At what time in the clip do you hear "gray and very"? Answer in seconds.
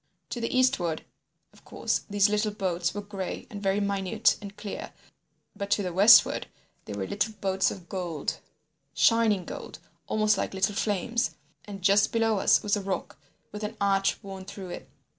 3.03-3.79